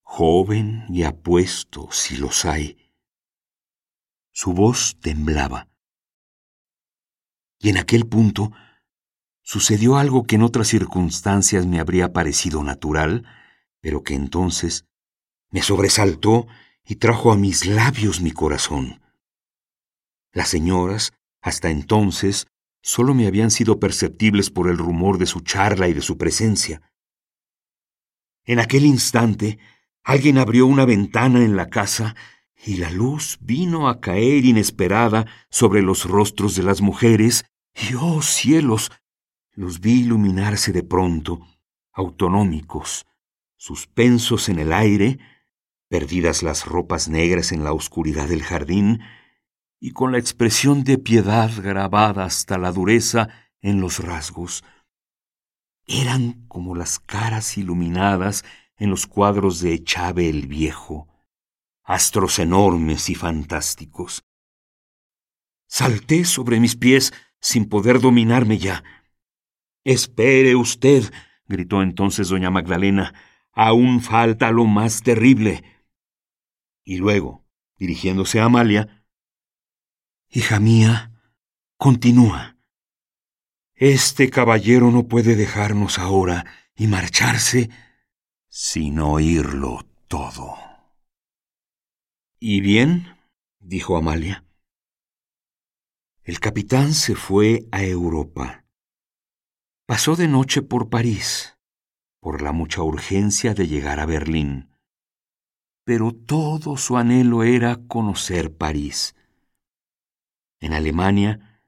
Joven 0.00 0.86
y 0.88 1.02
apuesto, 1.02 1.88
si 1.90 2.16
los 2.16 2.46
hay. 2.46 2.81
Su 4.32 4.54
voz 4.54 4.96
temblaba. 5.00 5.68
Y 7.58 7.68
en 7.68 7.76
aquel 7.76 8.06
punto 8.06 8.50
sucedió 9.42 9.96
algo 9.96 10.24
que 10.24 10.36
en 10.36 10.42
otras 10.42 10.68
circunstancias 10.68 11.66
me 11.66 11.80
habría 11.80 12.14
parecido 12.14 12.64
natural, 12.64 13.26
pero 13.80 14.02
que 14.02 14.14
entonces 14.14 14.86
me 15.50 15.62
sobresaltó 15.62 16.46
y 16.84 16.96
trajo 16.96 17.30
a 17.30 17.36
mis 17.36 17.66
labios 17.66 18.22
mi 18.22 18.30
corazón. 18.32 19.02
Las 20.32 20.48
señoras, 20.48 21.12
hasta 21.42 21.68
entonces, 21.70 22.46
solo 22.80 23.12
me 23.12 23.26
habían 23.26 23.50
sido 23.50 23.78
perceptibles 23.78 24.50
por 24.50 24.70
el 24.70 24.78
rumor 24.78 25.18
de 25.18 25.26
su 25.26 25.40
charla 25.40 25.88
y 25.88 25.92
de 25.92 26.00
su 26.00 26.16
presencia. 26.16 26.80
En 28.44 28.58
aquel 28.58 28.86
instante, 28.86 29.58
alguien 30.02 30.38
abrió 30.38 30.66
una 30.66 30.86
ventana 30.86 31.44
en 31.44 31.54
la 31.54 31.68
casa 31.68 32.16
y 32.64 32.76
la 32.76 32.90
luz 32.90 33.38
vino 33.40 33.88
a 33.88 34.00
caer 34.00 34.44
inesperada 34.44 35.26
sobre 35.50 35.82
los 35.82 36.04
rostros 36.04 36.54
de 36.54 36.62
las 36.62 36.80
mujeres, 36.80 37.44
y 37.74 37.94
oh 37.94 38.22
cielos, 38.22 38.92
los 39.52 39.80
vi 39.80 40.00
iluminarse 40.00 40.72
de 40.72 40.82
pronto, 40.82 41.40
autonómicos, 41.92 43.06
suspensos 43.56 44.48
en 44.48 44.58
el 44.58 44.72
aire, 44.72 45.18
perdidas 45.88 46.42
las 46.42 46.64
ropas 46.64 47.08
negras 47.08 47.52
en 47.52 47.64
la 47.64 47.72
oscuridad 47.72 48.28
del 48.28 48.42
jardín, 48.42 49.00
y 49.80 49.90
con 49.90 50.12
la 50.12 50.18
expresión 50.18 50.84
de 50.84 50.98
piedad 50.98 51.50
grabada 51.60 52.24
hasta 52.24 52.56
la 52.58 52.70
dureza 52.70 53.28
en 53.60 53.80
los 53.80 53.98
rasgos. 53.98 54.62
Eran 55.86 56.46
como 56.46 56.76
las 56.76 57.00
caras 57.00 57.58
iluminadas 57.58 58.44
en 58.76 58.90
los 58.90 59.06
cuadros 59.08 59.60
de 59.60 59.82
Chave 59.82 60.28
el 60.28 60.46
Viejo, 60.46 61.11
astros 61.82 62.38
enormes 62.38 63.08
y 63.10 63.14
fantásticos. 63.14 64.24
Salté 65.66 66.24
sobre 66.24 66.60
mis 66.60 66.76
pies 66.76 67.12
sin 67.40 67.68
poder 67.68 68.00
dominarme 68.00 68.58
ya. 68.58 68.84
Espere 69.84 70.54
usted, 70.54 71.12
gritó 71.46 71.82
entonces 71.82 72.28
doña 72.28 72.50
Magdalena, 72.50 73.14
aún 73.52 74.00
falta 74.00 74.50
lo 74.50 74.64
más 74.64 75.02
terrible. 75.02 75.64
Y 76.84 76.98
luego, 76.98 77.44
dirigiéndose 77.76 78.40
a 78.40 78.44
Amalia, 78.44 79.02
Hija 80.34 80.60
mía, 80.60 81.12
continúa. 81.76 82.56
Este 83.74 84.30
caballero 84.30 84.90
no 84.90 85.06
puede 85.06 85.36
dejarnos 85.36 85.98
ahora 85.98 86.46
y 86.74 86.86
marcharse 86.86 87.68
sin 88.48 88.98
oírlo 88.98 89.84
todo. 90.08 90.71
¿Y 92.44 92.60
bien? 92.60 93.06
dijo 93.60 93.96
Amalia. 93.96 94.44
El 96.24 96.40
capitán 96.40 96.92
se 96.92 97.14
fue 97.14 97.68
a 97.70 97.84
Europa. 97.84 98.64
Pasó 99.86 100.16
de 100.16 100.26
noche 100.26 100.60
por 100.60 100.90
París, 100.90 101.56
por 102.18 102.42
la 102.42 102.50
mucha 102.50 102.82
urgencia 102.82 103.54
de 103.54 103.68
llegar 103.68 104.00
a 104.00 104.06
Berlín. 104.06 104.70
Pero 105.84 106.10
todo 106.10 106.76
su 106.76 106.96
anhelo 106.96 107.44
era 107.44 107.76
conocer 107.86 108.52
París. 108.56 109.14
En 110.60 110.72
Alemania, 110.72 111.62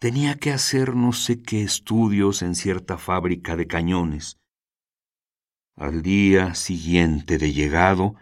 tenía 0.00 0.34
que 0.34 0.50
hacer 0.50 0.96
no 0.96 1.12
sé 1.12 1.40
qué 1.40 1.62
estudios 1.62 2.42
en 2.42 2.56
cierta 2.56 2.98
fábrica 2.98 3.54
de 3.54 3.68
cañones. 3.68 4.40
Al 5.76 6.02
día 6.02 6.56
siguiente 6.56 7.38
de 7.38 7.52
llegado, 7.52 8.16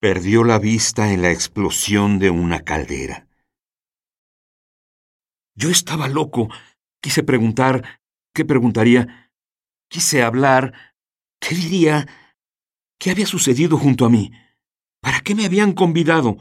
perdió 0.00 0.44
la 0.44 0.58
vista 0.58 1.12
en 1.12 1.20
la 1.20 1.30
explosión 1.30 2.18
de 2.18 2.30
una 2.30 2.62
caldera. 2.62 3.28
Yo 5.54 5.68
estaba 5.68 6.08
loco. 6.08 6.48
Quise 7.02 7.22
preguntar, 7.22 8.00
¿qué 8.34 8.46
preguntaría? 8.46 9.30
Quise 9.88 10.22
hablar, 10.22 10.94
¿qué 11.38 11.54
diría? 11.54 12.08
¿Qué 12.98 13.10
había 13.10 13.26
sucedido 13.26 13.76
junto 13.76 14.06
a 14.06 14.10
mí? 14.10 14.32
¿Para 15.00 15.20
qué 15.20 15.34
me 15.34 15.44
habían 15.44 15.72
convidado? 15.72 16.38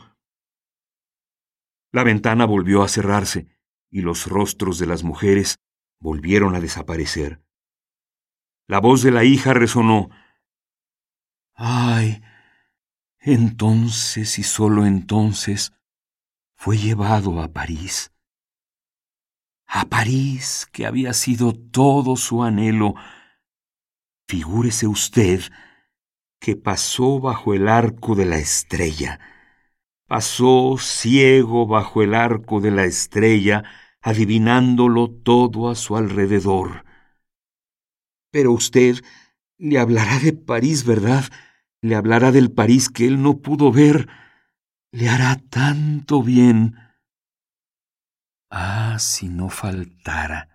La 1.91 2.03
ventana 2.03 2.45
volvió 2.45 2.81
a 2.81 2.87
cerrarse 2.87 3.47
y 3.89 4.01
los 4.01 4.27
rostros 4.27 4.79
de 4.79 4.85
las 4.85 5.03
mujeres 5.03 5.59
volvieron 5.99 6.55
a 6.55 6.61
desaparecer. 6.61 7.41
La 8.67 8.79
voz 8.79 9.01
de 9.01 9.11
la 9.11 9.23
hija 9.23 9.53
resonó. 9.53 10.09
Ay, 11.55 12.21
entonces 13.19 14.39
y 14.39 14.43
solo 14.43 14.85
entonces 14.85 15.73
fue 16.55 16.77
llevado 16.77 17.41
a 17.41 17.47
París. 17.47 18.11
A 19.67 19.85
París, 19.85 20.67
que 20.71 20.85
había 20.85 21.13
sido 21.13 21.53
todo 21.53 22.15
su 22.15 22.43
anhelo. 22.43 22.95
Figúrese 24.27 24.87
usted 24.87 25.41
que 26.39 26.55
pasó 26.55 27.19
bajo 27.19 27.53
el 27.53 27.67
arco 27.67 28.15
de 28.15 28.25
la 28.25 28.37
estrella 28.37 29.19
pasó 30.09 30.75
ciego 30.79 31.67
bajo 31.67 32.01
el 32.01 32.15
arco 32.15 32.59
de 32.59 32.71
la 32.71 32.83
estrella, 32.85 33.63
adivinándolo 34.01 35.07
todo 35.11 35.69
a 35.69 35.75
su 35.75 35.95
alrededor. 35.95 36.83
Pero 38.31 38.51
usted 38.51 38.95
le 39.59 39.77
hablará 39.77 40.17
de 40.17 40.33
París, 40.33 40.83
¿verdad? 40.83 41.25
Le 41.81 41.95
hablará 41.95 42.31
del 42.31 42.51
París 42.51 42.89
que 42.89 43.07
él 43.07 43.21
no 43.21 43.39
pudo 43.39 43.71
ver. 43.71 44.09
Le 44.91 45.09
hará 45.09 45.37
tanto 45.49 46.21
bien. 46.21 46.75
Ah, 48.49 48.97
si 48.99 49.29
no 49.29 49.49
faltara. 49.49 50.49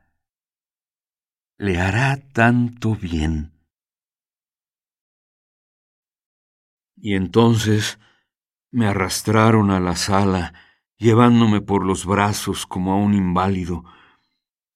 Le 1.57 1.79
hará 1.79 2.17
tanto 2.33 2.95
bien. 2.95 3.53
Y 6.97 7.15
entonces 7.15 7.99
me 8.71 8.87
arrastraron 8.87 9.71
a 9.71 9.79
la 9.79 9.95
sala, 9.95 10.53
llevándome 10.97 11.61
por 11.61 11.87
los 11.87 12.07
brazos 12.07 12.67
como 12.67 12.93
a 12.93 12.97
un 12.97 13.15
inválido. 13.15 13.85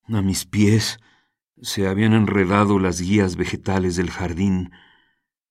A 0.06 0.22
mis 0.22 0.46
pies 0.46 0.98
se 1.60 1.88
habían 1.88 2.12
enredado 2.12 2.78
las 2.78 3.00
guías 3.00 3.36
vegetales 3.36 3.96
del 3.96 4.10
jardín. 4.10 4.70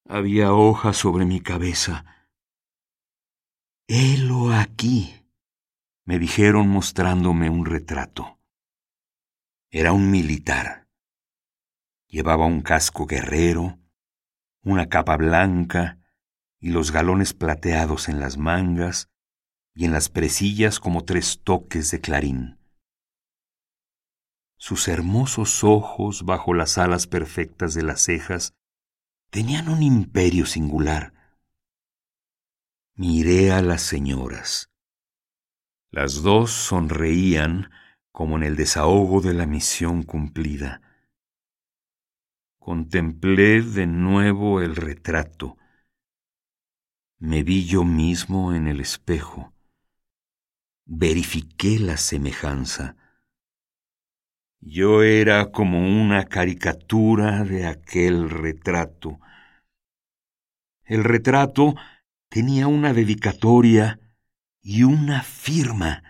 Había 0.10 0.54
hojas 0.54 0.96
sobre 0.96 1.26
mi 1.26 1.41
cabeza. 1.41 2.06
Helo 3.88 4.54
aquí, 4.54 5.28
me 6.06 6.17
dijeron 6.17 6.70
mostrándome 6.70 7.50
un 7.50 7.65
retrato. 7.65 8.39
Era 9.70 9.91
un 9.91 10.10
militar. 10.10 10.88
Llevaba 12.08 12.46
un 12.46 12.62
casco 12.62 13.06
guerrero, 13.06 13.80
una 14.63 14.88
capa 14.88 15.17
blanca 15.17 16.00
y 16.62 16.70
los 16.70 16.91
galones 16.91 17.34
plateados 17.34 18.08
en 18.08 18.22
las 18.22 18.38
mangas 18.38 19.10
y 19.74 19.84
en 19.84 19.91
las 19.91 20.08
presillas 20.08 20.80
como 20.80 21.04
tres 21.04 21.41
toques 21.43 21.91
de 21.91 22.00
clarín. 22.00 22.60
Sus 24.56 24.88
hermosos 24.88 25.65
ojos 25.65 26.24
bajo 26.24 26.54
las 26.54 26.78
alas 26.78 27.08
perfectas 27.08 27.74
de 27.74 27.84
las 27.84 28.00
cejas 28.00 28.54
tenían 29.29 29.69
un 29.69 29.83
imperio 29.83 30.45
singular. 30.45 31.13
Miré 32.95 33.51
a 33.51 33.61
las 33.61 33.81
señoras. 33.81 34.71
Las 35.91 36.21
dos 36.21 36.51
sonreían 36.51 37.69
como 38.11 38.37
en 38.37 38.43
el 38.43 38.55
desahogo 38.55 39.21
de 39.21 39.33
la 39.33 39.45
misión 39.45 40.03
cumplida. 40.03 40.81
Contemplé 42.57 43.61
de 43.61 43.87
nuevo 43.87 44.61
el 44.61 44.75
retrato. 44.75 45.57
Me 47.19 47.43
vi 47.43 47.65
yo 47.65 47.83
mismo 47.83 48.53
en 48.53 48.67
el 48.67 48.79
espejo. 48.79 49.53
Verifiqué 50.85 51.79
la 51.79 51.97
semejanza. 51.97 52.95
Yo 54.60 55.04
era 55.04 55.52
como 55.52 55.80
una 55.80 56.26
caricatura 56.26 57.43
de 57.43 57.67
aquel 57.67 58.30
retrato. 58.30 59.20
El 60.84 61.04
retrato 61.04 61.76
tenía 62.30 62.67
una 62.67 62.93
dedicatoria 62.93 64.00
y 64.62 64.84
una 64.84 65.22
firma. 65.22 66.04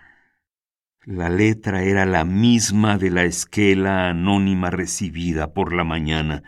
La 1.03 1.29
letra 1.29 1.83
era 1.83 2.05
la 2.05 2.23
misma 2.23 2.97
de 2.97 3.11
la 3.11 3.23
esquela 3.23 4.09
anónima 4.09 4.69
recibida 4.69 5.53
por 5.53 5.73
la 5.73 5.83
mañana. 5.83 6.43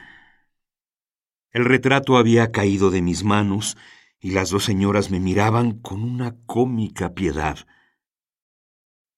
El 1.52 1.66
retrato 1.66 2.18
había 2.18 2.52
caído 2.52 2.92
de 2.92 3.02
mis 3.02 3.24
manos 3.24 3.78
y 4.20 4.32
las 4.32 4.50
dos 4.50 4.64
señoras 4.64 5.12
me 5.12 5.20
miraban 5.20 5.80
con 5.80 6.04
una 6.04 6.36
cómica 6.46 7.14
piedad. 7.14 7.58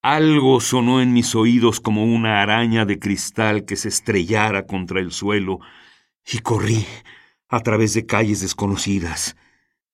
Algo 0.04 0.60
sonó 0.62 1.00
en 1.00 1.14
mis 1.14 1.36
oídos 1.36 1.80
como 1.80 2.06
una 2.06 2.42
araña 2.42 2.86
de 2.86 2.98
cristal 2.98 3.66
que 3.66 3.76
se 3.76 3.90
estrellara 3.90 4.66
contra 4.66 5.00
el 5.00 5.12
suelo, 5.12 5.60
y 6.26 6.40
corrí 6.40 6.86
a 7.48 7.60
través 7.60 7.94
de 7.94 8.08
calles 8.08 8.42
desconocidas. 8.42 9.36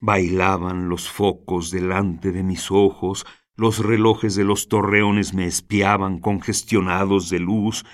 Bailaban 0.00 0.88
los 0.88 1.10
focos 1.10 1.70
delante 1.70 2.32
de 2.32 2.42
mis 2.42 2.70
ojos, 2.70 3.26
los 3.54 3.80
relojes 3.80 4.34
de 4.34 4.44
los 4.44 4.68
torreones 4.68 5.34
me 5.34 5.44
espiaban 5.44 6.20
congestionados 6.20 7.28
de 7.28 7.40
luz. 7.40 7.84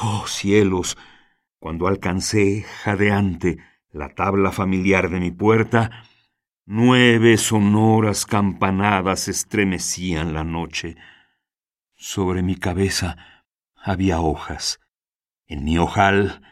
Oh 0.00 0.26
cielos. 0.28 0.96
Cuando 1.58 1.88
alcancé, 1.88 2.66
jadeante, 2.84 3.58
la 3.90 4.10
tabla 4.10 4.52
familiar 4.52 5.10
de 5.10 5.18
mi 5.18 5.32
puerta, 5.32 6.04
nueve 6.66 7.36
sonoras 7.36 8.26
campanadas 8.26 9.26
estremecían 9.26 10.34
la 10.34 10.44
noche. 10.44 10.96
Sobre 12.00 12.42
mi 12.42 12.54
cabeza 12.54 13.16
había 13.74 14.20
hojas. 14.20 14.78
En 15.48 15.64
mi 15.64 15.78
ojal, 15.78 16.42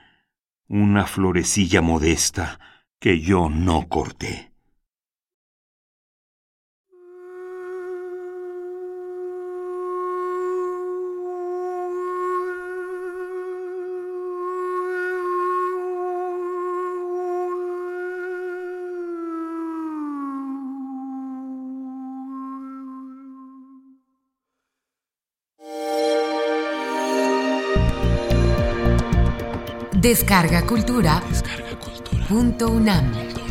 una 0.67 1.07
florecilla 1.07 1.83
modesta 1.83 2.59
que 2.99 3.21
yo 3.21 3.49
no 3.49 3.87
corté. 3.89 4.53
Descarga 30.07 30.65
Cultura. 30.65 31.21
Descarga 31.29 31.77
Cultura. 31.81 32.27
Punto 32.29 32.69
UNAM. 32.69 33.46